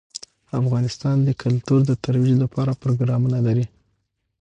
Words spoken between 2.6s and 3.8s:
پروګرامونه لري.